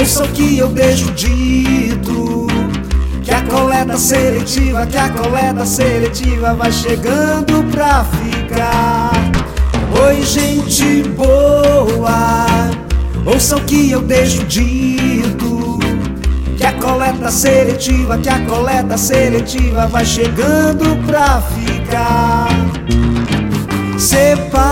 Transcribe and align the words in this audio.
Ouça 0.00 0.24
o 0.24 0.28
que 0.28 0.56
eu 0.56 0.68
deixo 0.68 1.12
dito. 1.12 2.46
Que 3.22 3.30
a 3.30 3.42
coleta 3.42 3.98
seletiva, 3.98 4.86
que 4.86 4.96
a 4.96 5.10
coleta 5.10 5.66
seletiva 5.66 6.54
vai 6.54 6.72
chegando 6.72 7.62
pra 7.70 8.02
ficar. 8.04 9.12
Oi, 10.02 10.22
gente 10.22 11.02
boa, 11.10 12.46
ouça 13.26 13.56
o 13.56 13.60
que 13.60 13.90
eu 13.90 14.00
deixo 14.00 14.42
dito. 14.44 15.78
Que 16.56 16.64
a 16.64 16.72
coleta 16.72 17.30
seletiva, 17.30 18.16
que 18.16 18.30
a 18.30 18.40
coleta 18.46 18.96
seletiva 18.96 19.86
vai 19.86 20.06
chegando 20.06 20.96
pra 21.06 21.42
ficar. 21.42 22.48
Separe, 23.98 24.69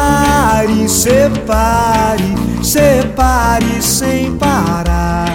separe, 0.98 2.24
separe 2.60 3.80
sem 3.80 4.36
parar. 4.36 5.28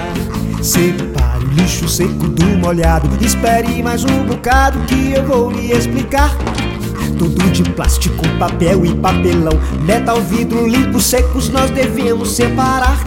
Separe 0.61 1.45
o 1.45 1.49
lixo 1.53 1.87
seco 1.87 2.27
do 2.27 2.45
molhado. 2.57 3.07
Espere 3.23 3.81
mais 3.81 4.03
um 4.03 4.25
bocado 4.25 4.77
que 4.79 5.13
eu 5.13 5.25
vou 5.25 5.51
lhe 5.51 5.71
explicar. 5.71 6.35
Tudo 7.17 7.49
de 7.51 7.63
plástico, 7.63 8.27
papel 8.37 8.85
e 8.85 8.93
papelão. 8.95 9.57
Metal, 9.85 10.19
vidro, 10.19 10.67
limpo, 10.67 10.99
secos 10.99 11.47
nós 11.47 11.71
devemos 11.71 12.35
separar. 12.35 12.99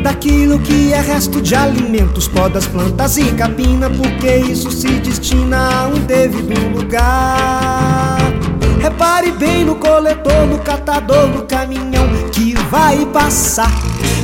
Daquilo 0.00 0.60
que 0.60 0.92
é 0.92 1.00
resto 1.00 1.40
de 1.40 1.56
alimentos, 1.56 2.28
podas, 2.28 2.66
plantas 2.66 3.16
e 3.16 3.24
capina, 3.32 3.90
porque 3.90 4.36
isso 4.36 4.70
se 4.70 4.88
destina 5.00 5.58
a 5.58 5.88
um 5.88 5.98
devido 6.06 6.76
lugar. 6.76 8.51
Repare 8.82 9.30
bem 9.30 9.64
no 9.64 9.76
coletor, 9.76 10.44
no 10.44 10.58
catador, 10.58 11.28
no 11.28 11.42
caminhão 11.42 12.08
que 12.32 12.54
vai 12.68 13.06
passar. 13.06 13.70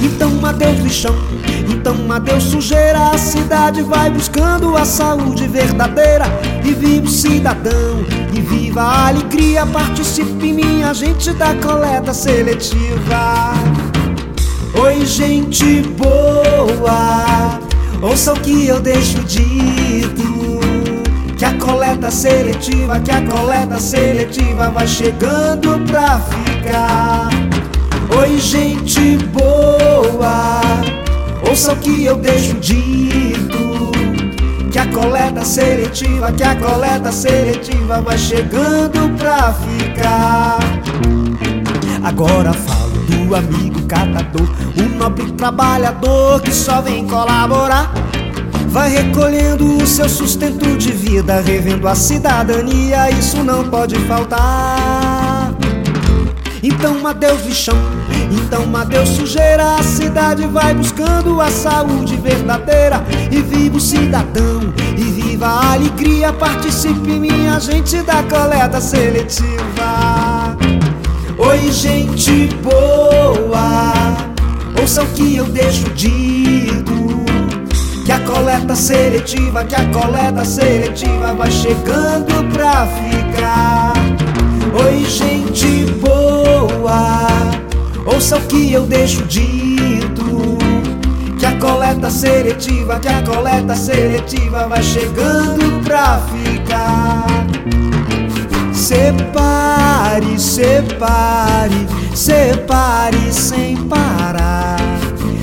Então 0.02 0.44
adeus 0.44 0.80
lixão, 0.80 1.14
então 1.68 2.10
adeus 2.10 2.42
sujeira. 2.42 3.10
A 3.10 3.18
cidade 3.18 3.82
vai 3.82 4.10
buscando 4.10 4.76
a 4.76 4.84
saúde 4.84 5.46
verdadeira. 5.46 6.24
E 6.64 6.74
viva 6.74 7.06
o 7.06 7.08
cidadão, 7.08 8.04
e 8.34 8.40
viva 8.40 8.82
a 8.82 9.08
alegria. 9.08 9.64
Participe, 9.64 10.52
minha 10.52 10.92
gente, 10.92 11.32
da 11.34 11.54
coleta 11.54 12.12
seletiva. 12.12 13.52
Oi, 14.82 15.06
gente 15.06 15.82
boa, 15.96 17.60
ouça 18.02 18.32
o 18.32 18.40
que 18.40 18.66
eu 18.66 18.80
deixo 18.80 19.18
dito. 19.20 19.87
Coleta 21.68 22.10
seletiva, 22.10 22.98
que 22.98 23.10
a 23.10 23.20
coleta 23.20 23.78
seletiva 23.78 24.70
vai 24.70 24.88
chegando 24.88 25.78
pra 25.86 26.18
ficar. 26.18 27.28
Oi, 28.18 28.38
gente 28.38 29.18
boa, 29.26 30.50
ouça 31.46 31.74
o 31.74 31.76
que 31.76 32.06
eu 32.06 32.16
deixo 32.16 32.54
dito. 32.54 33.92
Que 34.72 34.78
a 34.78 34.86
coleta 34.86 35.44
seletiva, 35.44 36.32
que 36.32 36.42
a 36.42 36.56
coleta 36.56 37.12
seletiva 37.12 38.00
vai 38.00 38.16
chegando 38.16 39.14
pra 39.18 39.52
ficar. 39.52 40.58
Agora 42.02 42.54
falo 42.54 42.98
do 43.10 43.36
amigo 43.36 43.82
catador, 43.82 44.48
o 44.74 44.96
nobre 44.96 45.30
trabalhador 45.32 46.40
que 46.40 46.50
só 46.50 46.80
vem 46.80 47.06
colaborar. 47.06 47.92
Vai 48.68 48.90
recolhendo 48.90 49.78
o 49.78 49.86
seu 49.86 50.08
sustento 50.08 50.76
de 50.76 50.92
vida, 50.92 51.40
revendo 51.40 51.88
a 51.88 51.94
cidadania, 51.94 53.10
isso 53.10 53.42
não 53.42 53.64
pode 53.68 53.96
faltar. 54.00 55.54
Então 56.62 57.06
adeus 57.06 57.44
lixão, 57.46 57.78
então 58.30 58.76
adeus 58.76 59.08
sujeira, 59.08 59.76
a 59.76 59.82
cidade 59.82 60.46
vai 60.46 60.74
buscando 60.74 61.40
a 61.40 61.50
saúde 61.50 62.16
verdadeira. 62.16 63.02
E 63.30 63.40
viva 63.40 63.78
o 63.78 63.80
cidadão, 63.80 64.72
e 64.96 65.02
viva 65.02 65.46
a 65.46 65.72
alegria, 65.72 66.32
participe 66.32 67.18
minha 67.18 67.58
gente 67.58 68.02
da 68.02 68.22
coleta 68.24 68.80
seletiva. 68.80 70.56
Oi, 71.38 71.72
gente 71.72 72.48
boa, 72.62 73.92
ouça 74.80 75.02
o 75.02 75.06
que 75.06 75.36
eu 75.36 75.46
deixo 75.46 75.88
dito. 75.90 77.27
Que 78.08 78.12
a 78.12 78.20
coleta 78.20 78.74
seletiva, 78.74 79.66
que 79.66 79.74
a 79.74 79.84
coleta 79.90 80.42
seletiva 80.42 81.34
vai 81.34 81.50
chegando 81.50 82.42
pra 82.54 82.86
ficar. 82.86 83.92
Oi, 84.82 85.04
gente 85.04 85.84
boa, 86.00 87.28
ouça 88.06 88.38
o 88.38 88.40
que 88.40 88.72
eu 88.72 88.86
deixo 88.86 89.22
dito. 89.24 90.56
Que 91.38 91.44
a 91.44 91.58
coleta 91.58 92.08
seletiva, 92.08 92.98
que 92.98 93.08
a 93.08 93.22
coleta 93.22 93.76
seletiva 93.76 94.66
vai 94.66 94.82
chegando 94.82 95.84
pra 95.84 96.18
ficar. 96.32 97.26
Separe, 98.72 100.40
separe, 100.40 101.86
separe 102.14 103.30
sem 103.30 103.76
parar. 103.76 104.78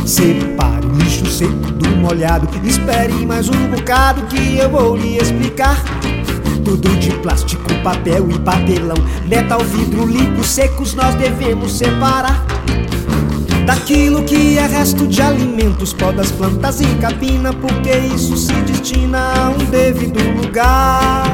Separe 0.04 0.65
o 1.16 1.24
lixo 1.24 1.26
seco 1.28 1.72
do 1.72 1.90
molhado. 1.98 2.48
Espere 2.66 3.14
mais 3.26 3.48
um 3.48 3.68
bocado 3.70 4.24
que 4.24 4.58
eu 4.58 4.70
vou 4.70 4.96
lhe 4.96 5.18
explicar. 5.18 5.82
Tudo 6.64 6.90
de 6.98 7.12
plástico, 7.18 7.74
papel 7.84 8.30
e 8.30 8.40
papelão. 8.40 8.98
Metal, 9.28 9.60
vidro, 9.60 10.06
limpo, 10.06 10.44
secos 10.44 10.94
nós 10.94 11.16
devemos 11.16 11.74
separar. 11.74 12.46
Daquilo 13.66 14.24
que 14.24 14.58
é 14.58 14.68
resto 14.68 15.08
de 15.08 15.22
alimentos, 15.22 15.94
podas, 15.94 16.32
plantas 16.32 16.82
e 16.82 16.86
capina, 16.96 17.52
porque 17.54 17.92
isso 18.14 18.38
se 18.38 18.54
destina 18.62 19.20
a 19.20 19.50
um 19.50 19.66
devido 19.66 20.20
lugar. 20.40 21.26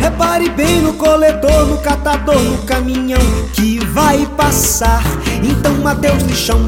Repare 0.00 0.48
bem 0.50 0.80
no 0.80 0.94
coletor, 0.94 1.66
no 1.66 1.78
catador, 1.78 2.40
no 2.40 2.58
caminhão 2.62 3.20
que 3.52 3.78
vai 3.86 4.26
passar. 4.36 5.02
Então 5.42 5.86
adeus 5.86 6.22
lixão, 6.22 6.60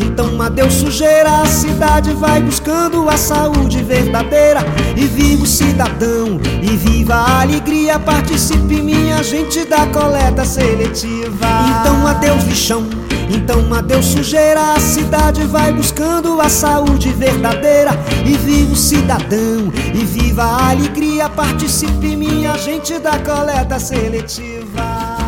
então 0.00 0.40
adeus 0.40 0.74
sujeira. 0.74 1.42
A 1.42 1.46
cidade 1.46 2.12
vai 2.14 2.40
buscando 2.42 3.08
a 3.08 3.16
saúde 3.16 3.82
verdadeira. 3.82 4.60
E 4.96 5.04
viva 5.04 5.42
o 5.42 5.46
cidadão, 5.46 6.40
e 6.62 6.76
viva 6.76 7.14
a 7.14 7.42
alegria. 7.42 7.98
Participe, 7.98 8.80
minha 8.80 9.22
gente, 9.22 9.64
da 9.64 9.86
coleta 9.86 10.44
seletiva. 10.44 11.46
Então 11.80 12.06
adeus 12.06 12.44
lixão. 12.44 12.86
Então 13.30 13.72
adeus 13.74 14.06
sujeira, 14.06 14.72
a 14.72 14.80
cidade 14.80 15.44
vai 15.44 15.70
buscando 15.70 16.40
a 16.40 16.48
saúde 16.48 17.10
verdadeira 17.10 17.90
E 18.24 18.32
viva 18.38 18.72
o 18.72 18.76
cidadão, 18.76 19.70
e 19.94 20.04
viva 20.04 20.44
a 20.44 20.70
alegria 20.70 21.28
Participe 21.28 22.16
minha 22.16 22.56
gente 22.56 22.98
da 22.98 23.18
coleta 23.18 23.78
seletiva 23.78 25.18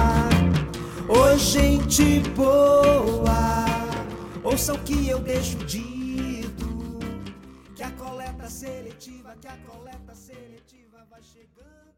Ô 1.07 1.37
gente 1.37 2.23
boa, 2.37 3.20
ouça 4.51 4.75
o 4.75 4.83
que 4.83 5.09
eu 5.09 5.21
deixo 5.21 5.57
dito 5.59 6.99
Que 7.75 7.83
a 7.83 7.91
coleta 7.93 8.49
seletiva, 8.51 9.37
que 9.41 9.47
a 9.47 9.57
coleta 9.59 10.15
seletiva 10.15 11.07
vai 11.09 11.23
chegando 11.23 11.90